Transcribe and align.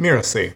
Mirasee. 0.00 0.54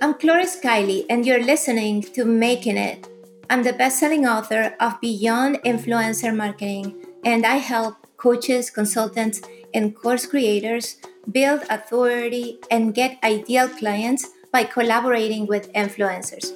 I'm 0.00 0.14
Cloris 0.14 0.58
Kylie, 0.64 1.04
and 1.10 1.26
you're 1.26 1.44
listening 1.44 2.00
to 2.16 2.24
Making 2.24 2.78
It. 2.78 3.06
I'm 3.50 3.62
the 3.62 3.74
best 3.74 3.98
selling 4.00 4.26
author 4.26 4.74
of 4.80 4.98
Beyond 5.02 5.56
Influencer 5.62 6.34
Marketing, 6.34 7.04
and 7.22 7.44
I 7.44 7.56
help 7.56 7.96
coaches, 8.16 8.70
consultants, 8.70 9.42
and 9.74 9.94
course 9.94 10.24
creators 10.24 10.96
build 11.30 11.64
authority 11.68 12.58
and 12.70 12.94
get 12.94 13.18
ideal 13.22 13.68
clients 13.68 14.26
by 14.50 14.64
collaborating 14.64 15.46
with 15.46 15.70
influencers. 15.74 16.48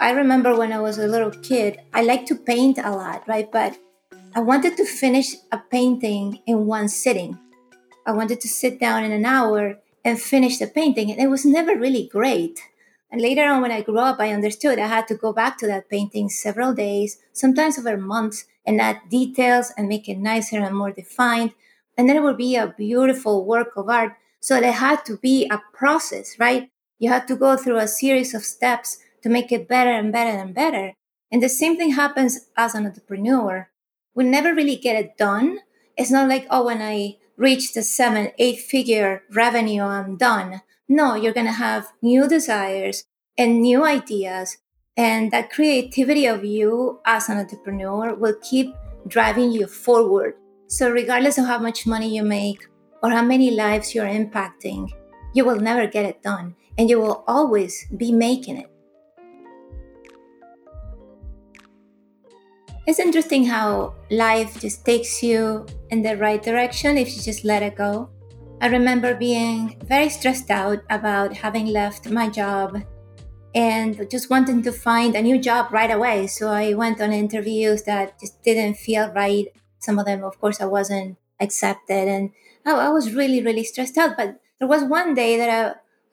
I 0.00 0.12
remember 0.12 0.56
when 0.56 0.72
I 0.72 0.80
was 0.80 0.96
a 0.96 1.06
little 1.06 1.32
kid, 1.42 1.80
I 1.92 2.00
liked 2.00 2.28
to 2.28 2.34
paint 2.34 2.78
a 2.78 2.92
lot, 2.92 3.28
right? 3.28 3.52
But 3.52 3.76
I 4.38 4.40
wanted 4.40 4.76
to 4.76 4.84
finish 4.84 5.34
a 5.50 5.58
painting 5.58 6.42
in 6.46 6.66
one 6.66 6.88
sitting. 6.88 7.40
I 8.06 8.12
wanted 8.12 8.40
to 8.42 8.48
sit 8.48 8.78
down 8.78 9.02
in 9.02 9.10
an 9.10 9.24
hour 9.24 9.80
and 10.04 10.20
finish 10.20 10.58
the 10.58 10.68
painting, 10.68 11.10
and 11.10 11.20
it 11.20 11.26
was 11.26 11.44
never 11.44 11.74
really 11.76 12.06
great. 12.06 12.60
And 13.10 13.20
later 13.20 13.46
on, 13.46 13.62
when 13.62 13.72
I 13.72 13.82
grew 13.82 13.98
up, 13.98 14.20
I 14.20 14.30
understood 14.30 14.78
I 14.78 14.86
had 14.86 15.08
to 15.08 15.16
go 15.16 15.32
back 15.32 15.58
to 15.58 15.66
that 15.66 15.90
painting 15.90 16.28
several 16.28 16.72
days, 16.72 17.18
sometimes 17.32 17.80
over 17.80 17.96
months, 17.96 18.44
and 18.64 18.80
add 18.80 19.00
details 19.10 19.72
and 19.76 19.88
make 19.88 20.08
it 20.08 20.18
nicer 20.18 20.60
and 20.60 20.76
more 20.76 20.92
defined. 20.92 21.52
And 21.96 22.08
then 22.08 22.14
it 22.14 22.22
would 22.22 22.36
be 22.36 22.54
a 22.54 22.72
beautiful 22.78 23.44
work 23.44 23.72
of 23.76 23.88
art. 23.88 24.12
So 24.38 24.60
there 24.60 24.70
had 24.70 25.04
to 25.06 25.16
be 25.16 25.48
a 25.50 25.60
process, 25.72 26.38
right? 26.38 26.70
You 27.00 27.10
had 27.10 27.26
to 27.26 27.34
go 27.34 27.56
through 27.56 27.78
a 27.78 27.88
series 27.88 28.34
of 28.34 28.44
steps 28.44 28.98
to 29.24 29.28
make 29.28 29.50
it 29.50 29.66
better 29.66 29.90
and 29.90 30.12
better 30.12 30.38
and 30.38 30.54
better. 30.54 30.92
And 31.32 31.42
the 31.42 31.48
same 31.48 31.76
thing 31.76 31.90
happens 31.94 32.46
as 32.56 32.76
an 32.76 32.86
entrepreneur. 32.86 33.68
We 34.14 34.24
never 34.24 34.54
really 34.54 34.76
get 34.76 34.96
it 34.96 35.16
done. 35.16 35.60
It's 35.96 36.10
not 36.10 36.28
like, 36.28 36.46
oh, 36.50 36.66
when 36.66 36.82
I 36.82 37.18
reach 37.36 37.72
the 37.72 37.82
seven, 37.82 38.32
eight 38.38 38.58
figure 38.58 39.22
revenue, 39.30 39.82
I'm 39.82 40.16
done. 40.16 40.62
No, 40.88 41.14
you're 41.14 41.32
going 41.32 41.46
to 41.46 41.52
have 41.52 41.92
new 42.02 42.28
desires 42.28 43.04
and 43.36 43.62
new 43.62 43.84
ideas. 43.84 44.58
And 44.96 45.30
that 45.30 45.50
creativity 45.50 46.26
of 46.26 46.44
you 46.44 47.00
as 47.06 47.28
an 47.28 47.38
entrepreneur 47.38 48.14
will 48.14 48.36
keep 48.42 48.74
driving 49.06 49.52
you 49.52 49.66
forward. 49.66 50.34
So, 50.66 50.90
regardless 50.90 51.38
of 51.38 51.46
how 51.46 51.58
much 51.58 51.86
money 51.86 52.14
you 52.14 52.24
make 52.24 52.66
or 53.02 53.10
how 53.10 53.22
many 53.22 53.52
lives 53.52 53.94
you're 53.94 54.06
impacting, 54.06 54.90
you 55.34 55.44
will 55.44 55.60
never 55.60 55.86
get 55.86 56.04
it 56.04 56.22
done 56.22 56.56
and 56.76 56.90
you 56.90 57.00
will 57.00 57.24
always 57.26 57.86
be 57.96 58.12
making 58.12 58.56
it. 58.56 58.70
It's 62.88 62.98
interesting 62.98 63.44
how 63.44 63.92
life 64.10 64.58
just 64.58 64.82
takes 64.82 65.22
you 65.22 65.66
in 65.90 66.00
the 66.00 66.16
right 66.16 66.42
direction 66.42 66.96
if 66.96 67.14
you 67.14 67.20
just 67.20 67.44
let 67.44 67.62
it 67.62 67.76
go. 67.76 68.08
I 68.62 68.68
remember 68.68 69.14
being 69.14 69.76
very 69.84 70.08
stressed 70.08 70.50
out 70.50 70.78
about 70.88 71.36
having 71.36 71.66
left 71.66 72.08
my 72.08 72.30
job 72.30 72.82
and 73.54 74.10
just 74.10 74.30
wanting 74.30 74.62
to 74.62 74.72
find 74.72 75.14
a 75.14 75.20
new 75.20 75.38
job 75.38 75.70
right 75.70 75.90
away. 75.90 76.28
So 76.28 76.48
I 76.48 76.72
went 76.72 76.98
on 77.02 77.12
interviews 77.12 77.82
that 77.82 78.18
just 78.18 78.42
didn't 78.42 78.78
feel 78.78 79.12
right. 79.12 79.48
Some 79.80 79.98
of 79.98 80.06
them, 80.06 80.24
of 80.24 80.40
course, 80.40 80.58
I 80.58 80.64
wasn't 80.64 81.18
accepted. 81.40 82.08
And 82.08 82.30
oh, 82.64 82.78
I, 82.78 82.88
was 82.88 83.12
really, 83.12 83.42
really 83.42 83.64
stressed 83.64 83.98
out. 83.98 84.16
But 84.16 84.40
there 84.60 84.66
was 84.66 84.82
one 84.82 85.12
day 85.12 85.36
that 85.36 85.50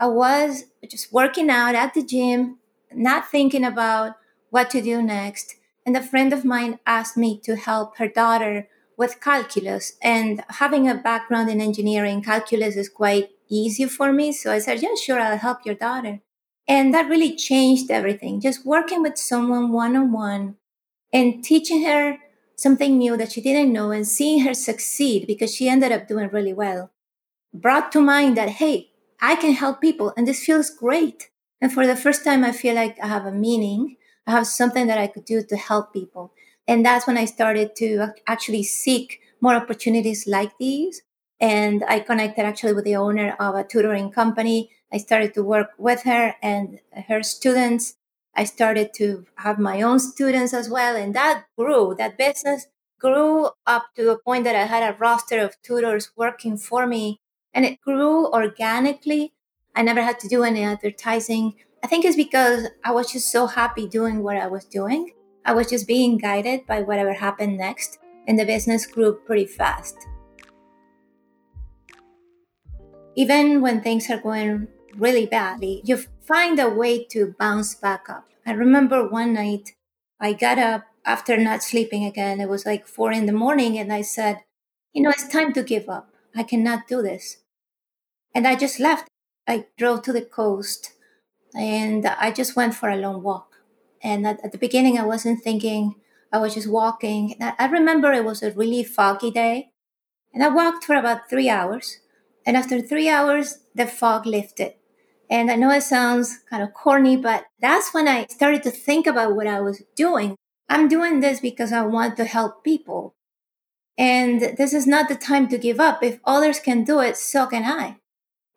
I, 0.01 0.05
I 0.05 0.07
was 0.09 0.65
just 0.91 1.13
working 1.13 1.49
out 1.49 1.73
at 1.73 1.93
the 1.93 2.03
gym, 2.03 2.57
not 2.93 3.31
thinking 3.31 3.63
about 3.63 4.17
what 4.49 4.69
to 4.71 4.81
do 4.81 5.01
next. 5.01 5.55
And 5.85 5.95
a 5.95 6.01
friend 6.03 6.33
of 6.33 6.45
mine 6.45 6.79
asked 6.85 7.17
me 7.17 7.39
to 7.41 7.55
help 7.55 7.97
her 7.97 8.07
daughter 8.07 8.67
with 8.97 9.21
calculus. 9.21 9.93
And 10.01 10.43
having 10.49 10.89
a 10.89 10.95
background 10.95 11.49
in 11.49 11.61
engineering 11.61 12.21
calculus 12.23 12.75
is 12.75 12.89
quite 12.89 13.29
easy 13.49 13.85
for 13.85 14.11
me. 14.11 14.31
So 14.31 14.51
i 14.51 14.59
said 14.59 14.81
yeah 14.81 14.95
sure 14.95 15.19
i'll 15.19 15.37
help 15.37 15.65
your 15.65 15.75
daughter. 15.75 16.21
And 16.67 16.93
that 16.93 17.09
really 17.09 17.35
changed 17.35 17.91
everything. 17.91 18.41
Just 18.41 18.65
working 18.65 19.01
with 19.03 19.17
someone 19.17 19.71
one-on-one 19.71 20.55
and 21.13 21.43
teaching 21.43 21.85
her 21.85 22.17
something 22.55 22.97
new 22.97 23.17
that 23.17 23.31
she 23.31 23.41
didn't 23.41 23.73
know 23.73 23.91
and 23.91 24.07
seeing 24.07 24.41
her 24.45 24.53
succeed 24.53 25.27
because 25.27 25.53
she 25.53 25.69
ended 25.69 25.91
up 25.91 26.07
doing 26.07 26.29
really 26.29 26.53
well 26.53 26.91
brought 27.53 27.91
to 27.91 28.01
mind 28.01 28.37
that 28.37 28.49
hey 28.49 28.91
i 29.21 29.35
can 29.35 29.53
help 29.53 29.81
people 29.81 30.13
and 30.17 30.27
this 30.27 30.43
feels 30.45 30.69
great. 30.69 31.29
And 31.61 31.73
for 31.73 31.87
the 31.87 31.95
first 31.95 32.23
time 32.23 32.43
i 32.43 32.51
feel 32.51 32.75
like 32.75 32.97
i 33.01 33.07
have 33.07 33.25
a 33.25 33.31
meaning 33.31 33.97
i 34.27 34.31
have 34.31 34.47
something 34.47 34.87
that 34.87 34.97
i 34.97 35.07
could 35.07 35.25
do 35.25 35.41
to 35.43 35.57
help 35.57 35.93
people 35.93 36.31
and 36.67 36.85
that's 36.85 37.05
when 37.07 37.17
I 37.17 37.25
started 37.25 37.75
to 37.77 38.07
actually 38.27 38.63
seek 38.63 39.21
more 39.41 39.55
opportunities 39.55 40.25
like 40.27 40.57
these. 40.57 41.01
And 41.39 41.83
I 41.87 41.99
connected 41.99 42.43
actually 42.45 42.73
with 42.73 42.85
the 42.85 42.95
owner 42.95 43.35
of 43.39 43.55
a 43.55 43.63
tutoring 43.63 44.11
company. 44.11 44.71
I 44.91 44.97
started 44.97 45.33
to 45.35 45.43
work 45.43 45.71
with 45.77 46.03
her 46.03 46.35
and 46.41 46.79
her 47.07 47.21
students. 47.21 47.95
I 48.33 48.45
started 48.45 48.93
to 48.95 49.25
have 49.37 49.59
my 49.59 49.81
own 49.81 49.99
students 49.99 50.53
as 50.53 50.69
well. 50.69 50.95
And 50.95 51.13
that 51.13 51.45
grew, 51.57 51.93
that 51.97 52.17
business 52.17 52.67
grew 52.99 53.49
up 53.67 53.87
to 53.95 54.09
a 54.09 54.17
point 54.17 54.45
that 54.45 54.55
I 54.55 54.65
had 54.65 54.83
a 54.83 54.97
roster 54.97 55.39
of 55.39 55.61
tutors 55.61 56.11
working 56.15 56.57
for 56.57 56.87
me. 56.87 57.19
And 57.53 57.65
it 57.65 57.81
grew 57.81 58.27
organically. 58.27 59.33
I 59.75 59.83
never 59.83 60.01
had 60.01 60.19
to 60.21 60.27
do 60.27 60.43
any 60.43 60.63
advertising. 60.63 61.55
I 61.85 61.87
think 61.87 62.03
it's 62.03 62.15
because 62.15 62.67
I 62.83 62.89
was 62.91 63.11
just 63.11 63.31
so 63.31 63.45
happy 63.45 63.87
doing 63.87 64.23
what 64.23 64.37
I 64.37 64.47
was 64.47 64.65
doing 64.65 65.11
I 65.47 65.53
was 65.53 65.67
just 65.67 65.87
being 65.87 66.17
guided 66.17 66.65
by 66.65 66.81
whatever 66.81 67.13
happened 67.13 67.57
next, 67.57 67.99
and 68.27 68.39
the 68.39 68.45
business 68.45 68.87
grew 68.87 69.13
pretty 69.13 69.45
fast. 69.45 69.95
Even 73.15 73.61
when 73.61 73.81
things 73.81 74.09
are 74.09 74.17
going 74.17 74.67
really 74.97 75.27
badly, 75.27 75.81
you 75.85 75.97
find 76.27 76.59
a 76.59 76.67
way 76.67 77.05
to 77.05 77.35
bounce 77.37 77.75
back 77.75 78.09
up. 78.09 78.25
I 78.43 78.53
remember 78.53 79.07
one 79.07 79.33
night 79.33 79.75
I 80.19 80.33
got 80.33 80.57
up 80.57 80.85
after 81.05 81.37
not 81.37 81.61
sleeping 81.61 82.03
again. 82.03 82.41
It 82.41 82.49
was 82.49 82.65
like 82.65 82.87
four 82.87 83.11
in 83.11 83.27
the 83.27 83.31
morning, 83.31 83.77
and 83.77 83.93
I 83.93 84.01
said, 84.01 84.39
You 84.93 85.03
know, 85.03 85.11
it's 85.11 85.27
time 85.27 85.53
to 85.53 85.61
give 85.61 85.87
up. 85.87 86.09
I 86.35 86.41
cannot 86.41 86.87
do 86.87 87.03
this. 87.03 87.37
And 88.33 88.47
I 88.47 88.55
just 88.55 88.79
left. 88.79 89.07
I 89.47 89.67
drove 89.77 90.01
to 90.03 90.11
the 90.11 90.25
coast 90.25 90.94
and 91.55 92.05
I 92.05 92.31
just 92.31 92.55
went 92.55 92.75
for 92.75 92.89
a 92.89 92.97
long 92.97 93.23
walk. 93.23 93.55
And 94.03 94.27
at, 94.27 94.43
at 94.43 94.51
the 94.51 94.57
beginning, 94.57 94.97
I 94.97 95.05
wasn't 95.05 95.43
thinking, 95.43 95.95
I 96.31 96.37
was 96.37 96.53
just 96.53 96.69
walking. 96.69 97.35
I, 97.41 97.53
I 97.57 97.65
remember 97.67 98.11
it 98.11 98.25
was 98.25 98.43
a 98.43 98.51
really 98.51 98.83
foggy 98.83 99.31
day. 99.31 99.71
And 100.33 100.43
I 100.43 100.49
walked 100.49 100.83
for 100.83 100.95
about 100.95 101.29
three 101.29 101.49
hours. 101.49 101.99
And 102.45 102.57
after 102.57 102.81
three 102.81 103.09
hours, 103.09 103.59
the 103.73 103.87
fog 103.87 104.25
lifted. 104.25 104.73
And 105.29 105.49
I 105.49 105.55
know 105.55 105.71
it 105.71 105.81
sounds 105.81 106.39
kind 106.49 106.61
of 106.61 106.73
corny, 106.73 107.17
but 107.17 107.45
that's 107.59 107.93
when 107.93 108.07
I 108.07 108.27
started 108.27 108.61
to 108.63 108.71
think 108.71 109.07
about 109.07 109.35
what 109.35 109.47
I 109.47 109.61
was 109.61 109.81
doing. 109.95 110.35
I'm 110.69 110.87
doing 110.87 111.19
this 111.19 111.39
because 111.39 111.71
I 111.71 111.81
want 111.81 112.17
to 112.17 112.25
help 112.25 112.63
people. 112.63 113.15
And 113.97 114.41
this 114.57 114.73
is 114.73 114.85
not 114.85 115.07
the 115.07 115.15
time 115.15 115.47
to 115.47 115.57
give 115.57 115.79
up. 115.79 116.03
If 116.03 116.19
others 116.25 116.59
can 116.59 116.83
do 116.83 116.99
it, 116.99 117.17
so 117.17 117.47
can 117.47 117.63
I. 117.63 117.97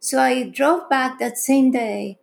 So 0.01 0.21
I 0.21 0.43
drove 0.43 0.89
back 0.89 1.19
that 1.19 1.39
same 1.39 1.71
day 1.71 2.19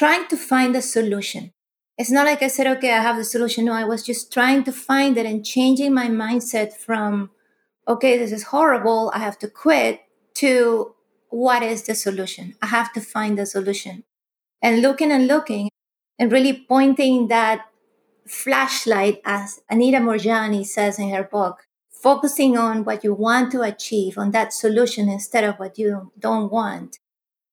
trying 0.00 0.26
to 0.32 0.36
find 0.36 0.72
a 0.76 0.82
solution 0.82 1.52
it's 1.98 2.12
not 2.12 2.26
like 2.26 2.42
I 2.42 2.48
said, 2.48 2.68
okay, 2.68 2.92
I 2.92 3.02
have 3.02 3.16
the 3.16 3.24
solution. 3.24 3.64
No, 3.64 3.72
I 3.72 3.82
was 3.82 4.04
just 4.04 4.32
trying 4.32 4.62
to 4.64 4.72
find 4.72 5.18
it 5.18 5.26
and 5.26 5.44
changing 5.44 5.92
my 5.92 6.06
mindset 6.06 6.72
from, 6.72 7.30
okay, 7.88 8.16
this 8.16 8.30
is 8.30 8.44
horrible, 8.44 9.10
I 9.12 9.18
have 9.18 9.36
to 9.40 9.48
quit, 9.48 10.02
to 10.34 10.94
what 11.30 11.64
is 11.64 11.82
the 11.82 11.96
solution? 11.96 12.54
I 12.62 12.66
have 12.66 12.92
to 12.92 13.00
find 13.00 13.36
the 13.36 13.46
solution. 13.46 14.04
And 14.62 14.80
looking 14.80 15.10
and 15.10 15.26
looking 15.26 15.70
and 16.20 16.30
really 16.30 16.64
pointing 16.68 17.26
that 17.28 17.66
flashlight, 18.28 19.20
as 19.24 19.60
Anita 19.68 19.98
Moorjani 19.98 20.64
says 20.64 21.00
in 21.00 21.10
her 21.10 21.24
book, 21.24 21.64
focusing 21.90 22.56
on 22.56 22.84
what 22.84 23.02
you 23.02 23.12
want 23.12 23.50
to 23.52 23.62
achieve, 23.62 24.16
on 24.16 24.30
that 24.30 24.52
solution 24.52 25.08
instead 25.08 25.42
of 25.42 25.56
what 25.56 25.78
you 25.78 26.12
don't 26.16 26.52
want. 26.52 26.98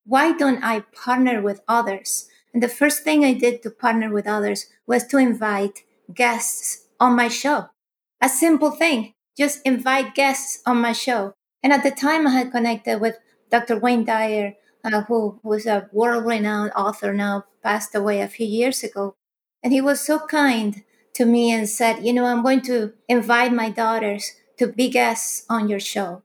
Why 0.06 0.34
don't 0.34 0.64
I 0.64 0.82
partner 0.82 1.42
with 1.42 1.62
others? 1.68 2.30
And 2.56 2.64
the 2.64 2.70
first 2.70 3.04
thing 3.04 3.26
I 3.26 3.34
did 3.34 3.62
to 3.64 3.70
partner 3.70 4.10
with 4.10 4.26
others 4.26 4.68
was 4.88 5.06
to 5.08 5.18
invite 5.18 5.84
guests 6.14 6.88
on 7.02 7.14
my 7.14 7.28
show. 7.28 7.68
A 8.22 8.30
simple 8.30 8.72
thing, 8.72 9.14
just 9.38 9.60
invite 9.66 10.16
guests 10.16 10.62
on 10.66 10.80
my 10.80 10.94
show. 10.94 11.34
And 11.62 11.74
at 11.74 11.84
the 11.84 11.92
time, 11.92 12.26
I 12.26 12.30
had 12.30 12.54
connected 12.54 13.02
with 13.02 13.18
Dr. 13.52 13.78
Wayne 13.78 14.06
Dyer, 14.06 14.54
uh, 14.86 15.02
who 15.02 15.38
was 15.44 15.66
a 15.66 15.90
world 15.92 16.26
renowned 16.26 16.72
author 16.78 17.14
now, 17.14 17.44
passed 17.62 17.94
away 17.94 18.22
a 18.22 18.30
few 18.30 18.48
years 18.48 18.86
ago. 18.86 19.18
And 19.62 19.74
he 19.74 19.82
was 19.82 20.00
so 20.00 20.20
kind 20.20 20.86
to 21.16 21.26
me 21.26 21.52
and 21.52 21.68
said, 21.68 22.06
You 22.06 22.14
know, 22.14 22.24
I'm 22.24 22.42
going 22.42 22.62
to 22.62 22.94
invite 23.10 23.52
my 23.52 23.70
daughters 23.70 24.32
to 24.60 24.68
be 24.68 24.88
guests 24.88 25.46
on 25.50 25.68
your 25.68 25.82
show. 25.82 26.24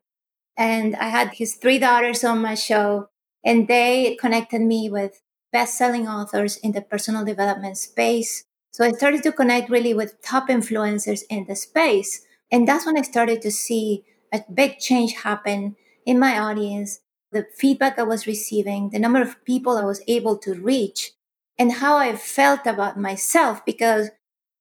And 0.57 0.95
I 0.95 1.09
had 1.09 1.35
his 1.35 1.55
three 1.55 1.81
daughters 1.81 2.23
on 2.23 2.41
my 2.41 2.55
show, 2.55 3.09
and 3.45 3.67
they 3.67 4.17
connected 4.21 4.61
me 4.61 4.89
with 4.89 5.21
best-selling 5.53 6.09
authors 6.09 6.57
in 6.59 6.73
the 6.73 6.83
personal 6.83 7.25
development 7.25 7.77
space. 7.77 8.45
So 8.73 8.85
I 8.85 8.93
started 8.93 9.23
to 9.25 9.33
connect 9.33 9.71
really 9.71 9.95
with 9.95 10.23
top 10.23 10.49
influencers 10.49 11.23
in 11.29 11.47
the 11.47 11.57
space. 11.57 12.25
And 12.53 12.67
that's 12.67 12.87
when 12.87 12.97
I 12.97 13.03
started 13.03 13.43
to 13.43 13.51
see 13.51 14.05
a 14.33 14.43
big 14.53 14.79
change 14.79 15.15
happen 15.15 15.77
in 16.07 16.19
my 16.19 16.39
audience, 16.39 17.01
the 17.33 17.47
feedback 17.57 17.99
I 17.99 18.03
was 18.05 18.27
receiving, 18.27 18.91
the 18.91 18.99
number 18.99 19.21
of 19.21 19.45
people 19.45 19.77
I 19.77 19.85
was 19.85 20.03
able 20.07 20.37
to 20.39 20.55
reach, 20.55 21.13
and 21.59 21.73
how 21.73 21.97
I 21.97 22.17
felt 22.17 22.67
about 22.67 22.99
myself. 22.99 23.65
Because 23.65 24.11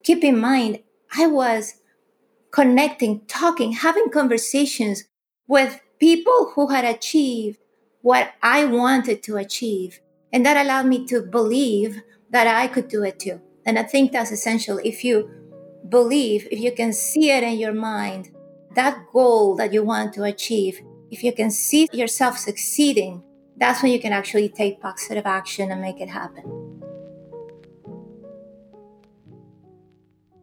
keep 0.04 0.24
in 0.24 0.40
mind, 0.40 0.80
I 1.16 1.28
was 1.28 1.76
connecting, 2.52 3.22
talking, 3.28 3.72
having 3.74 4.10
conversations 4.10 5.04
with 5.48 5.82
people 6.00 6.52
who 6.56 6.68
had 6.68 6.86
achieved 6.86 7.60
what 8.02 8.34
I 8.42 8.66
wanted 8.66 9.24
to 9.24 9.38
achieve. 9.38 10.00
And 10.32 10.46
that 10.46 10.58
allowed 10.58 10.86
me 10.86 11.06
to 11.08 11.22
believe 11.22 12.02
that 12.30 12.48
I 12.48 12.68
could 12.68 12.88
do 12.88 13.04
it 13.04 13.20
too. 13.20 13.42
And 13.66 13.78
I 13.78 13.84
think 13.84 14.12
that's 14.12 14.32
essential. 14.32 14.80
If 14.84 15.04
you 15.04 15.30
believe, 15.88 16.48
if 16.52 16.60
you 16.60 16.72
can 16.72 16.94
see 16.94 17.32
it 17.32 17.44
in 17.44 17.58
your 17.58 17.74
mind, 17.74 18.30
that 18.76 19.06
goal 19.12 19.56
that 19.56 19.74
you 19.74 19.84
want 19.84 20.14
to 20.14 20.24
achieve, 20.24 20.82
if 21.10 21.24
you 21.24 21.34
can 21.34 21.50
see 21.50 21.88
yourself 21.92 22.38
succeeding, 22.38 23.24
that's 23.58 23.82
when 23.84 23.92
you 23.92 24.00
can 24.00 24.14
actually 24.14 24.50
take 24.50 24.80
positive 24.80 25.26
action 25.26 25.72
and 25.72 25.82
make 25.82 26.00
it 26.00 26.10
happen. 26.10 26.70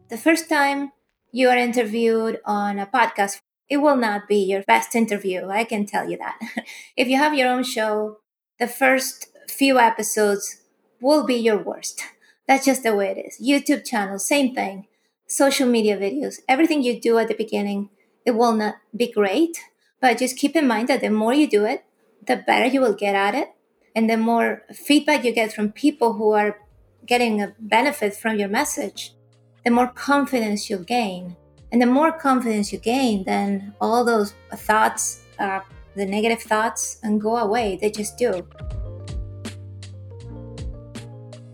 The 0.09 0.17
first 0.17 0.49
time 0.49 0.91
you 1.31 1.49
are 1.49 1.57
interviewed 1.57 2.39
on 2.45 2.79
a 2.79 2.85
podcast, 2.85 3.39
it 3.69 3.77
will 3.77 3.97
not 3.97 4.27
be 4.27 4.37
your 4.37 4.63
best 4.63 4.95
interview. 4.95 5.47
I 5.49 5.63
can 5.63 5.85
tell 5.85 6.09
you 6.09 6.17
that. 6.17 6.39
if 6.97 7.07
you 7.07 7.17
have 7.17 7.33
your 7.33 7.49
own 7.49 7.63
show, 7.63 8.19
the 8.59 8.67
first 8.67 9.27
few 9.47 9.79
episodes 9.79 10.61
will 11.01 11.25
be 11.25 11.35
your 11.35 11.57
worst. 11.57 12.01
That's 12.47 12.65
just 12.65 12.83
the 12.83 12.95
way 12.95 13.11
it 13.11 13.25
is. 13.27 13.45
YouTube 13.45 13.85
channel, 13.85 14.19
same 14.19 14.55
thing. 14.55 14.87
Social 15.27 15.67
media 15.67 15.97
videos, 15.97 16.39
everything 16.47 16.81
you 16.81 16.99
do 16.99 17.17
at 17.17 17.27
the 17.27 17.35
beginning, 17.35 17.89
it 18.25 18.31
will 18.31 18.53
not 18.53 18.75
be 18.95 19.11
great. 19.11 19.57
But 19.99 20.19
just 20.19 20.37
keep 20.37 20.55
in 20.55 20.67
mind 20.67 20.87
that 20.87 21.01
the 21.01 21.09
more 21.09 21.33
you 21.33 21.47
do 21.47 21.65
it, 21.65 21.83
the 22.25 22.37
better 22.37 22.65
you 22.65 22.81
will 22.81 22.93
get 22.93 23.15
at 23.15 23.35
it. 23.35 23.49
And 23.95 24.09
the 24.09 24.17
more 24.17 24.63
feedback 24.73 25.25
you 25.25 25.31
get 25.31 25.51
from 25.51 25.71
people 25.71 26.13
who 26.13 26.31
are 26.31 26.59
getting 27.05 27.41
a 27.41 27.55
benefit 27.59 28.15
from 28.15 28.37
your 28.37 28.47
message, 28.47 29.13
the 29.65 29.71
more 29.71 29.87
confidence 29.87 30.69
you'll 30.69 30.83
gain. 30.83 31.35
And 31.71 31.81
the 31.81 31.87
more 31.87 32.11
confidence 32.11 32.71
you 32.71 32.79
gain, 32.79 33.23
then 33.25 33.73
all 33.81 34.05
those 34.05 34.33
thoughts, 34.53 35.23
uh, 35.39 35.59
the 35.95 36.05
negative 36.05 36.41
thoughts, 36.41 36.99
and 37.03 37.19
go 37.19 37.37
away. 37.37 37.77
They 37.81 37.89
just 37.89 38.17
do. 38.17 38.47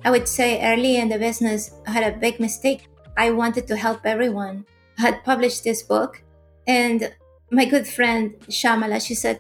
I 0.06 0.12
would 0.12 0.28
say 0.28 0.62
early 0.62 0.98
in 0.98 1.10
the 1.10 1.18
business, 1.18 1.72
I 1.88 1.92
had 1.92 2.14
a 2.14 2.18
big 2.18 2.40
mistake. 2.40 2.88
I 3.16 3.32
wanted 3.32 3.68
to 3.68 3.78
help 3.78 4.06
everyone. 4.06 4.66
I 4.98 5.02
had 5.02 5.24
published 5.24 5.64
this 5.64 5.82
book, 5.82 6.22
and 6.68 7.14
my 7.52 7.66
good 7.66 7.88
friend 7.88 8.36
Shamala, 8.48 9.06
she 9.06 9.16
said, 9.16 9.40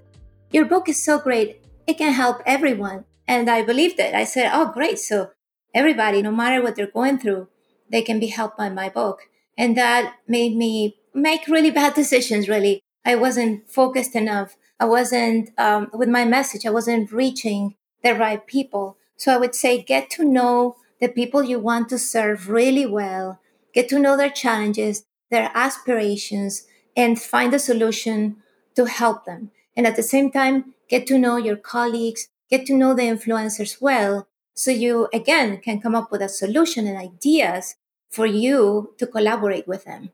Your 0.52 0.66
book 0.66 0.88
is 0.88 1.04
so 1.04 1.20
great, 1.20 1.62
it 1.88 1.98
can 1.98 2.14
help 2.14 2.42
everyone. 2.46 3.06
And 3.28 3.50
I 3.50 3.64
believed 3.64 4.00
it. 4.00 4.14
I 4.14 4.24
said, 4.24 4.52
Oh, 4.54 4.72
great. 4.72 5.00
So 5.00 5.32
everybody, 5.74 6.22
no 6.22 6.32
matter 6.32 6.62
what 6.62 6.76
they're 6.76 6.88
going 6.88 7.18
through, 7.18 7.48
they 7.90 8.02
can 8.02 8.20
be 8.20 8.28
helped 8.28 8.58
by 8.58 8.70
my 8.70 8.90
book. 8.90 9.24
And 9.58 9.78
that 9.78 10.16
made 10.28 10.56
me 10.56 10.98
make 11.14 11.48
really 11.48 11.72
bad 11.72 11.94
decisions, 12.02 12.48
really. 12.48 12.82
I 13.06 13.16
wasn't 13.16 13.70
focused 13.70 14.16
enough. 14.16 14.56
I 14.80 14.86
wasn't, 14.86 15.50
um, 15.58 15.90
with 15.94 16.10
my 16.10 16.26
message, 16.26 16.66
I 16.66 16.72
wasn't 16.72 17.12
reaching 17.12 17.76
the 18.04 18.16
right 18.16 18.46
people. 18.46 18.98
So 19.24 19.34
I 19.34 19.38
would 19.38 19.56
say 19.56 19.82
get 19.82 20.10
to 20.18 20.26
know 20.26 20.76
the 21.00 21.08
people 21.08 21.44
you 21.44 21.58
want 21.58 21.88
to 21.88 21.98
serve 21.98 22.50
really 22.50 22.86
well, 22.86 23.40
get 23.74 23.88
to 23.88 23.98
know 23.98 24.18
their 24.18 24.30
challenges, 24.30 25.06
their 25.32 25.50
aspirations, 25.54 26.68
and 26.94 27.18
find 27.18 27.54
a 27.54 27.58
solution 27.58 28.36
to 28.76 28.84
help 28.84 29.24
them. 29.24 29.52
And 29.78 29.88
at 29.88 29.96
the 29.96 30.04
same 30.04 30.30
time, 30.30 30.74
get 30.90 31.08
to 31.08 31.18
know 31.18 31.38
your 31.38 31.56
colleagues, 31.56 32.28
get 32.50 32.66
to 32.66 32.76
know 32.76 32.94
the 32.94 33.04
influencers 33.04 33.80
well. 33.80 34.28
So 34.56 34.72
you 34.72 35.08
again 35.14 35.62
can 35.62 35.80
come 35.80 35.96
up 35.96 36.12
with 36.12 36.22
a 36.22 36.28
solution 36.28 36.86
and 36.86 36.98
ideas 36.98 37.76
for 38.10 38.26
you 38.26 38.94
to 38.98 39.08
collaborate 39.08 39.70
with 39.70 39.86
them. 39.86 40.10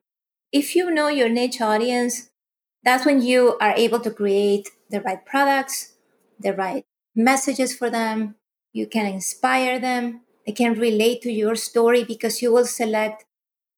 If 0.52 0.76
you 0.76 0.92
know 0.92 1.08
your 1.08 1.30
niche 1.30 1.62
audience, 1.62 2.30
that's 2.84 3.08
when 3.08 3.24
you 3.24 3.58
are 3.60 3.74
able 3.74 4.02
to 4.02 4.12
create 4.12 4.70
the 4.92 5.02
right 5.02 5.26
products, 5.26 5.96
the 6.40 6.54
right 6.54 6.86
messages 7.16 7.76
for 7.76 7.90
them, 7.90 8.36
you 8.74 8.88
can 8.88 9.06
inspire 9.06 9.80
them. 9.80 10.22
They 10.46 10.54
can 10.54 10.74
relate 10.74 11.22
to 11.24 11.32
your 11.32 11.56
story 11.56 12.04
because 12.04 12.42
you 12.42 12.52
will 12.52 12.66
select 12.66 13.26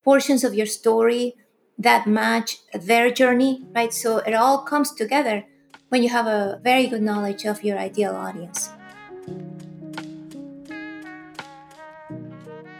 portions 0.04 0.44
of 0.44 0.54
your 0.54 0.66
story 0.66 1.34
that 1.78 2.06
match 2.06 2.58
their 2.72 3.10
journey, 3.10 3.64
right? 3.74 3.92
So 3.92 4.18
it 4.18 4.34
all 4.34 4.58
comes 4.58 4.92
together 4.92 5.44
when 5.88 6.02
you 6.02 6.08
have 6.10 6.26
a 6.26 6.60
very 6.62 6.86
good 6.86 7.02
knowledge 7.02 7.44
of 7.44 7.64
your 7.64 7.78
ideal 7.78 8.14
audience. 8.14 8.70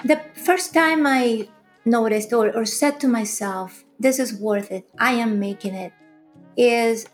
The 0.04 0.20
first 0.34 0.74
time 0.74 1.06
I 1.06 1.48
noticed 1.84 2.32
or, 2.32 2.54
or 2.56 2.64
said 2.64 3.00
to 3.00 3.08
myself, 3.08 3.84
this 3.98 4.18
is 4.18 4.34
worth 4.34 4.72
it, 4.72 4.88
I 4.98 5.12
am 5.12 5.38
making 5.38 5.74
it, 5.74 5.92
is 6.56 7.06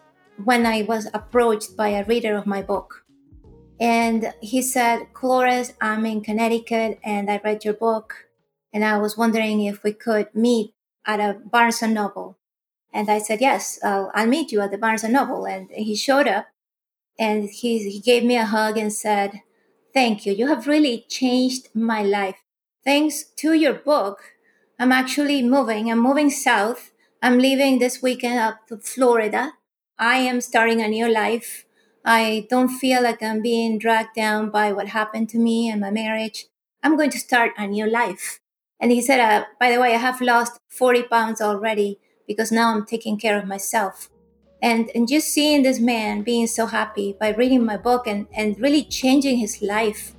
when 0.45 0.65
I 0.65 0.83
was 0.83 1.09
approached 1.13 1.77
by 1.77 1.89
a 1.89 2.05
reader 2.05 2.37
of 2.37 2.47
my 2.47 2.63
book. 2.63 3.05
And 3.81 4.33
he 4.41 4.63
said, 4.63 5.13
Cloris, 5.15 5.73
I'm 5.81 6.05
in 6.07 6.21
Connecticut 6.23 6.99
and 7.05 7.31
I 7.31 7.41
read 7.43 7.65
your 7.65 7.75
book. 7.75 8.29
And 8.73 8.85
I 8.85 8.99
was 8.99 9.17
wondering 9.17 9.63
if 9.65 9.83
we 9.83 9.93
could 9.93 10.35
meet 10.35 10.75
at 11.07 11.21
a 11.21 11.35
Barnes 11.35 11.83
and 11.83 11.95
Noble. 11.95 12.39
And 12.93 13.11
I 13.11 13.19
said, 13.19 13.41
yes, 13.41 13.79
I'll, 13.85 14.11
I'll 14.15 14.27
meet 14.27 14.53
you 14.53 14.61
at 14.61 14.71
the 14.71 14.79
Barnes 14.79 15.05
and 15.05 15.13
Noble. 15.13 15.47
And 15.47 15.71
he 15.71 15.95
showed 15.95 16.27
up 16.29 16.49
and 17.19 17.49
he, 17.49 17.91
he 17.91 18.01
gave 18.01 18.25
me 18.25 18.37
a 18.37 18.47
hug 18.47 18.77
and 18.79 18.93
said, 18.93 19.43
thank 19.95 20.27
you. 20.27 20.33
You 20.33 20.49
have 20.49 20.67
really 20.67 21.07
changed 21.09 21.69
my 21.75 22.03
life. 22.03 22.37
Thanks 22.85 23.25
to 23.39 23.53
your 23.53 23.75
book, 23.75 24.33
I'm 24.79 24.93
actually 24.93 25.43
moving. 25.43 25.91
I'm 25.91 25.99
moving 26.01 26.31
south. 26.31 26.93
I'm 27.23 27.39
leaving 27.39 27.79
this 27.79 28.01
weekend 28.03 28.39
up 28.39 28.67
to 28.69 28.79
Florida. 28.79 29.53
I 29.99 30.19
am 30.19 30.41
starting 30.41 30.81
a 30.81 30.89
new 30.89 31.09
life 31.13 31.65
I 32.05 32.47
don't 32.49 32.69
feel 32.69 33.03
like 33.03 33.23
I'm 33.23 33.43
being 33.43 33.79
dragged 33.79 34.15
down 34.15 34.51
by 34.51 34.73
what 34.73 34.89
happened 34.89 35.29
to 35.31 35.39
me 35.39 35.69
and 35.69 35.81
my 35.81 35.91
marriage. 35.91 36.47
I'm 36.83 36.97
going 36.97 37.11
to 37.11 37.19
start 37.19 37.53
a 37.57 37.67
new 37.67 37.87
life. 37.87 38.41
And 38.81 38.93
he 38.93 39.03
said, 39.03 39.21
uh, 39.21 39.45
by 39.59 39.71
the 39.73 39.81
way, 39.81 39.95
I 39.95 39.99
have 39.99 40.21
lost 40.21 40.61
40 40.69 41.05
pounds 41.05 41.41
already 41.41 41.99
because 42.27 42.53
now 42.53 42.73
I'm 42.73 42.87
taking 42.87 43.19
care 43.19 43.39
of 43.39 43.47
myself. 43.47 44.09
And, 44.63 44.91
and 44.95 45.09
just 45.09 45.29
seeing 45.29 45.63
this 45.63 45.81
man 45.81 46.23
being 46.23 46.47
so 46.47 46.67
happy 46.67 47.17
by 47.19 47.31
reading 47.31 47.65
my 47.65 47.77
book 47.77 48.07
and, 48.07 48.27
and 48.33 48.59
really 48.61 48.85
changing 48.85 49.39
his 49.39 49.63
life, 49.63 50.15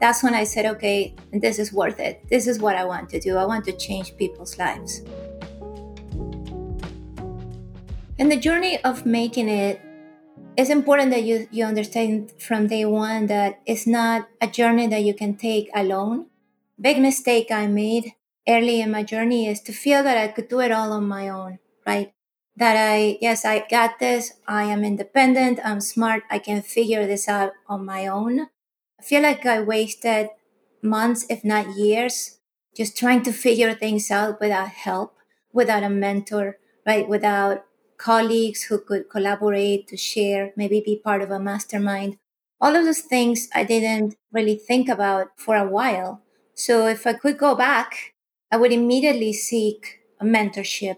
that's 0.00 0.22
when 0.22 0.34
I 0.34 0.44
said, 0.44 0.66
okay, 0.66 1.14
this 1.32 1.58
is 1.58 1.72
worth 1.72 2.00
it. 2.00 2.22
This 2.28 2.46
is 2.46 2.58
what 2.58 2.76
I 2.76 2.84
want 2.84 3.08
to 3.10 3.20
do. 3.20 3.36
I 3.36 3.44
want 3.44 3.64
to 3.66 3.72
change 3.72 4.16
people's 4.16 4.58
lives. 4.58 5.02
And 8.18 8.30
the 8.30 8.36
journey 8.36 8.82
of 8.84 9.06
making 9.06 9.48
it 9.48 9.80
it's 10.56 10.70
important 10.70 11.10
that 11.10 11.22
you, 11.22 11.48
you 11.50 11.64
understand 11.64 12.32
from 12.38 12.66
day 12.66 12.84
one 12.84 13.26
that 13.26 13.60
it's 13.66 13.86
not 13.86 14.28
a 14.40 14.46
journey 14.46 14.86
that 14.86 15.02
you 15.02 15.14
can 15.14 15.34
take 15.36 15.70
alone. 15.74 16.26
Big 16.80 16.98
mistake 16.98 17.50
I 17.50 17.66
made 17.66 18.12
early 18.48 18.80
in 18.80 18.90
my 18.90 19.02
journey 19.02 19.48
is 19.48 19.60
to 19.62 19.72
feel 19.72 20.02
that 20.02 20.18
I 20.18 20.28
could 20.28 20.48
do 20.48 20.60
it 20.60 20.72
all 20.72 20.92
on 20.92 21.06
my 21.08 21.28
own, 21.28 21.58
right? 21.86 22.12
That 22.56 22.76
I, 22.76 23.18
yes, 23.20 23.44
I 23.44 23.66
got 23.70 23.98
this. 23.98 24.34
I 24.46 24.64
am 24.64 24.84
independent. 24.84 25.60
I'm 25.64 25.80
smart. 25.80 26.24
I 26.30 26.38
can 26.38 26.60
figure 26.60 27.06
this 27.06 27.28
out 27.28 27.52
on 27.66 27.84
my 27.86 28.06
own. 28.06 28.40
I 29.00 29.02
feel 29.02 29.22
like 29.22 29.46
I 29.46 29.60
wasted 29.62 30.28
months, 30.82 31.24
if 31.30 31.44
not 31.44 31.76
years, 31.76 32.38
just 32.76 32.96
trying 32.96 33.22
to 33.22 33.32
figure 33.32 33.74
things 33.74 34.10
out 34.10 34.40
without 34.40 34.68
help, 34.68 35.14
without 35.52 35.82
a 35.82 35.88
mentor, 35.88 36.58
right? 36.86 37.08
Without 37.08 37.64
colleagues 38.02 38.64
who 38.64 38.78
could 38.78 39.08
collaborate 39.08 39.86
to 39.86 39.96
share, 39.96 40.52
maybe 40.56 40.82
be 40.84 40.96
part 40.96 41.22
of 41.22 41.30
a 41.30 41.38
mastermind. 41.38 42.18
All 42.60 42.74
of 42.74 42.84
those 42.84 43.02
things 43.02 43.48
I 43.54 43.62
didn't 43.62 44.16
really 44.32 44.56
think 44.56 44.88
about 44.88 45.28
for 45.36 45.54
a 45.54 45.68
while. 45.68 46.20
So 46.54 46.88
if 46.88 47.06
I 47.06 47.12
could 47.12 47.38
go 47.38 47.54
back, 47.54 48.14
I 48.50 48.56
would 48.56 48.72
immediately 48.72 49.32
seek 49.32 50.00
a 50.20 50.24
mentorship, 50.24 50.96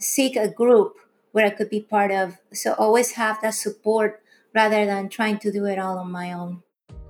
seek 0.00 0.34
a 0.36 0.48
group 0.48 0.94
where 1.32 1.44
I 1.44 1.50
could 1.50 1.68
be 1.68 1.80
part 1.80 2.10
of. 2.10 2.38
So 2.54 2.72
always 2.72 3.12
have 3.12 3.40
that 3.42 3.54
support 3.54 4.22
rather 4.54 4.86
than 4.86 5.10
trying 5.10 5.38
to 5.40 5.52
do 5.52 5.66
it 5.66 5.78
all 5.78 5.98
on 5.98 6.10
my 6.10 6.32
own. 6.32 6.62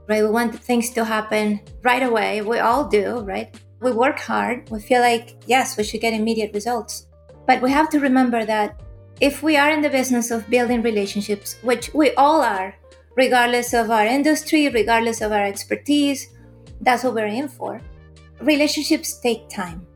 Right? 0.09 0.23
We 0.23 0.31
want 0.31 0.59
things 0.59 0.91
to 0.91 1.05
happen 1.05 1.61
right 1.85 2.03
away. 2.03 2.43
We 2.43 2.59
all 2.59 2.89
do, 2.89 3.21
right? 3.21 3.55
We 3.81 3.93
work 3.93 4.19
hard. 4.19 4.69
We 4.71 4.81
feel 4.81 5.03
like, 5.03 5.37
yes, 5.47 5.77
we 5.77 5.85
should 5.85 6.01
get 6.01 6.15
immediate 6.15 6.53
results. 6.53 7.07
But 7.47 7.63
we 7.63 7.71
have 7.71 7.89
to 7.91 8.01
remember 8.01 8.45
that 8.45 8.81
if 9.21 9.43
we 9.43 9.57
are 9.57 9.71
in 9.71 9.81
the 9.81 9.91
business 9.91 10.31
of 10.31 10.49
building 10.51 10.83
relationships, 10.83 11.57
which 11.63 11.93
we 11.95 12.13
all 12.15 12.43
are, 12.43 12.75
regardless 13.17 13.73
of 13.73 13.91
our 13.91 14.05
industry, 14.05 14.69
regardless 14.69 15.21
of 15.21 15.33
our 15.33 15.45
expertise, 15.45 16.29
that's 16.83 17.03
what 17.03 17.15
we're 17.15 17.27
in 17.27 17.49
for. 17.49 17.81
Relationships 18.41 19.19
take 19.21 19.49
time. 19.49 19.87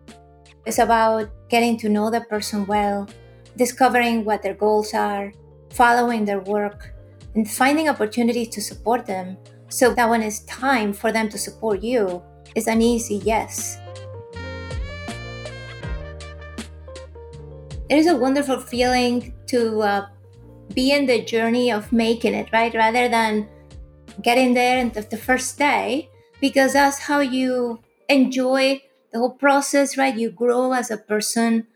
It's 0.64 0.78
about 0.78 1.30
getting 1.48 1.76
to 1.78 1.88
know 1.88 2.10
the 2.10 2.22
person 2.22 2.66
well, 2.66 3.08
discovering 3.56 4.24
what 4.24 4.42
their 4.42 4.54
goals 4.54 4.94
are, 4.94 5.32
following 5.70 6.24
their 6.24 6.40
work, 6.40 6.94
and 7.34 7.48
finding 7.48 7.88
opportunities 7.88 8.48
to 8.48 8.62
support 8.62 9.04
them 9.04 9.36
so 9.68 9.94
that 9.94 10.08
when 10.08 10.22
it's 10.22 10.40
time 10.44 10.92
for 10.92 11.12
them 11.12 11.28
to 11.28 11.38
support 11.38 11.82
you, 11.82 12.22
it's 12.54 12.66
an 12.66 12.82
easy 12.82 13.16
yes. 13.16 13.78
It 17.90 17.98
is 17.98 18.06
a 18.06 18.14
wonderful 18.14 18.60
feeling 18.60 19.34
to 19.48 19.80
uh, 19.80 20.06
be 20.72 20.92
in 20.92 21.06
the 21.06 21.24
journey 21.24 21.72
of 21.72 21.92
making 21.92 22.34
it, 22.34 22.48
right? 22.52 22.72
Rather 22.72 23.08
than 23.08 23.48
getting 24.22 24.54
there 24.54 24.78
in 24.78 24.90
the, 24.90 25.02
the 25.02 25.16
first 25.16 25.58
day, 25.58 26.08
because 26.40 26.74
that's 26.74 27.00
how 27.00 27.18
you 27.18 27.80
enjoy 28.08 28.80
the 29.12 29.18
whole 29.18 29.34
process, 29.34 29.98
right? 29.98 30.16
You 30.16 30.30
grow 30.30 30.72
as 30.72 30.92
a 30.92 30.98
person, 30.98 31.66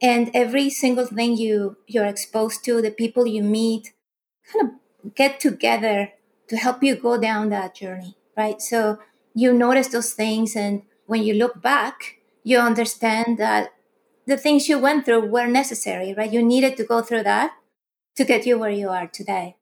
and 0.00 0.30
every 0.32 0.70
single 0.70 1.04
thing 1.04 1.36
you 1.36 1.76
you're 1.86 2.06
exposed 2.06 2.64
to, 2.64 2.80
the 2.80 2.90
people 2.90 3.26
you 3.26 3.42
meet, 3.42 3.92
kind 4.50 4.70
of 4.70 5.14
get 5.14 5.38
together 5.38 6.12
to 6.48 6.56
help 6.56 6.82
you 6.82 6.96
go 6.96 7.20
down 7.20 7.50
that 7.50 7.74
journey, 7.74 8.16
right? 8.38 8.62
So 8.62 9.00
you 9.34 9.52
notice 9.52 9.88
those 9.88 10.14
things, 10.14 10.56
and 10.56 10.80
when 11.04 11.24
you 11.24 11.34
look 11.34 11.60
back, 11.60 12.16
you 12.42 12.56
understand 12.56 13.36
that 13.36 13.74
the 14.28 14.36
things 14.36 14.68
you 14.68 14.78
went 14.78 15.06
through 15.06 15.24
were 15.24 15.46
necessary, 15.46 16.12
right? 16.12 16.30
You 16.30 16.42
needed 16.42 16.76
to 16.76 16.84
go 16.84 17.00
through 17.00 17.22
that 17.22 17.52
to 18.14 18.24
get 18.26 18.44
you 18.44 18.58
where 18.58 18.70
you 18.70 18.90
are 18.90 19.06
today. 19.06 19.56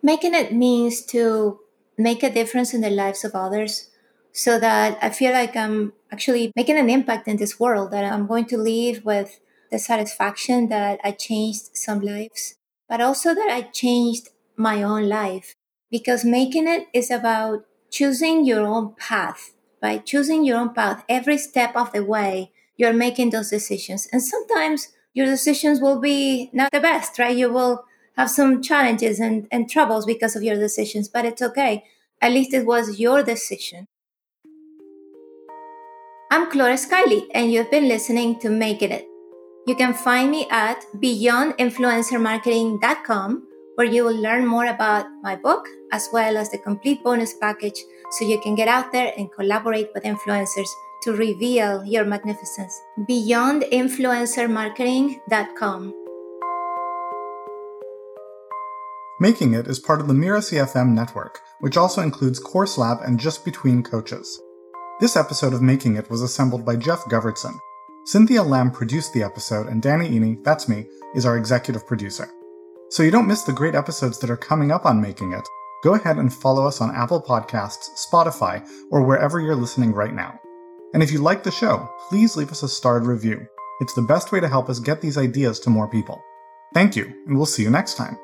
Making 0.00 0.34
it 0.34 0.52
means 0.52 1.04
to 1.06 1.58
make 1.98 2.22
a 2.22 2.32
difference 2.32 2.72
in 2.72 2.82
the 2.82 2.90
lives 2.90 3.24
of 3.24 3.34
others 3.34 3.90
so 4.32 4.60
that 4.60 4.96
I 5.02 5.10
feel 5.10 5.32
like 5.32 5.56
I'm 5.56 5.92
actually 6.12 6.52
making 6.54 6.78
an 6.78 6.88
impact 6.88 7.26
in 7.26 7.36
this 7.36 7.58
world, 7.58 7.90
that 7.90 8.04
I'm 8.04 8.28
going 8.28 8.46
to 8.46 8.56
leave 8.56 9.04
with 9.04 9.40
the 9.72 9.78
satisfaction 9.78 10.68
that 10.68 11.00
I 11.02 11.10
changed 11.10 11.76
some 11.76 12.00
lives, 12.00 12.54
but 12.88 13.00
also 13.00 13.34
that 13.34 13.50
I 13.50 13.62
changed 13.62 14.28
my 14.56 14.84
own 14.84 15.08
life. 15.08 15.56
Because 15.90 16.24
making 16.24 16.68
it 16.68 16.86
is 16.94 17.10
about 17.10 17.64
choosing 17.90 18.44
your 18.44 18.64
own 18.64 18.94
path, 18.94 19.50
right? 19.82 20.06
Choosing 20.06 20.44
your 20.44 20.58
own 20.58 20.72
path 20.74 21.04
every 21.08 21.38
step 21.38 21.74
of 21.74 21.92
the 21.92 22.04
way 22.04 22.51
you're 22.76 22.92
making 22.92 23.30
those 23.30 23.48
decisions. 23.50 24.08
And 24.12 24.22
sometimes 24.22 24.88
your 25.14 25.26
decisions 25.26 25.80
will 25.80 26.00
be 26.00 26.50
not 26.52 26.72
the 26.72 26.80
best, 26.80 27.16
right? 27.18 27.36
You 27.36 27.52
will 27.52 27.84
have 28.16 28.30
some 28.30 28.62
challenges 28.62 29.20
and, 29.20 29.46
and 29.50 29.70
troubles 29.70 30.06
because 30.06 30.34
of 30.36 30.42
your 30.42 30.56
decisions, 30.56 31.08
but 31.08 31.24
it's 31.24 31.40
okay. 31.42 31.84
At 32.20 32.32
least 32.32 32.52
it 32.54 32.66
was 32.66 32.98
your 32.98 33.22
decision. 33.22 33.86
I'm 36.30 36.50
Cloris 36.50 36.86
Kylie, 36.86 37.26
and 37.34 37.52
you've 37.52 37.70
been 37.70 37.88
listening 37.88 38.38
to 38.40 38.48
Making 38.48 38.92
It. 38.92 39.06
You 39.66 39.74
can 39.76 39.92
find 39.92 40.30
me 40.30 40.46
at 40.50 40.82
beyondinfluencermarketing.com, 40.96 43.48
where 43.74 43.86
you 43.86 44.04
will 44.04 44.16
learn 44.16 44.46
more 44.46 44.64
about 44.66 45.04
my 45.22 45.36
book 45.36 45.68
as 45.92 46.08
well 46.12 46.38
as 46.38 46.50
the 46.50 46.58
complete 46.58 47.02
bonus 47.04 47.34
package 47.34 47.78
so 48.12 48.24
you 48.24 48.40
can 48.40 48.54
get 48.54 48.68
out 48.68 48.92
there 48.92 49.12
and 49.16 49.30
collaborate 49.32 49.90
with 49.94 50.04
influencers 50.04 50.68
to 51.02 51.12
reveal 51.12 51.84
your 51.84 52.04
magnificence. 52.04 52.80
Beyondinfluencermarketing.com. 53.08 55.94
Making 59.20 59.54
It 59.54 59.68
is 59.68 59.78
part 59.78 60.00
of 60.00 60.08
the 60.08 60.14
Mirasee 60.14 60.58
FM 60.58 60.94
network, 60.94 61.38
which 61.60 61.76
also 61.76 62.02
includes 62.02 62.40
Course 62.40 62.76
Lab 62.76 62.98
and 63.02 63.20
Just 63.20 63.44
Between 63.44 63.84
Coaches. 63.84 64.40
This 65.00 65.16
episode 65.16 65.54
of 65.54 65.62
Making 65.62 65.94
It 65.96 66.10
was 66.10 66.22
assembled 66.22 66.64
by 66.64 66.74
Jeff 66.74 67.04
Govertson. 67.04 67.56
Cynthia 68.04 68.42
Lamb 68.42 68.72
produced 68.72 69.12
the 69.12 69.22
episode, 69.22 69.68
and 69.68 69.80
Danny 69.80 70.08
Iny, 70.08 70.42
that's 70.42 70.68
me, 70.68 70.88
is 71.14 71.24
our 71.24 71.36
executive 71.36 71.86
producer. 71.86 72.28
So 72.90 73.04
you 73.04 73.12
don't 73.12 73.28
miss 73.28 73.42
the 73.42 73.52
great 73.52 73.76
episodes 73.76 74.18
that 74.18 74.30
are 74.30 74.36
coming 74.36 74.72
up 74.72 74.84
on 74.84 75.00
Making 75.00 75.34
It, 75.34 75.46
go 75.84 75.94
ahead 75.94 76.16
and 76.16 76.34
follow 76.34 76.66
us 76.66 76.80
on 76.80 76.92
Apple 76.92 77.22
Podcasts, 77.22 77.90
Spotify, 77.96 78.68
or 78.90 79.04
wherever 79.04 79.38
you're 79.38 79.54
listening 79.54 79.92
right 79.92 80.12
now. 80.12 80.40
And 80.94 81.02
if 81.02 81.10
you 81.10 81.20
like 81.20 81.42
the 81.42 81.50
show, 81.50 81.88
please 82.08 82.36
leave 82.36 82.52
us 82.52 82.62
a 82.62 82.68
starred 82.68 83.06
review. 83.06 83.46
It's 83.80 83.94
the 83.94 84.02
best 84.02 84.30
way 84.30 84.40
to 84.40 84.48
help 84.48 84.68
us 84.68 84.78
get 84.78 85.00
these 85.00 85.18
ideas 85.18 85.58
to 85.60 85.70
more 85.70 85.88
people. 85.88 86.22
Thank 86.74 86.96
you, 86.96 87.04
and 87.26 87.36
we'll 87.36 87.46
see 87.46 87.62
you 87.62 87.70
next 87.70 87.96
time. 87.96 88.16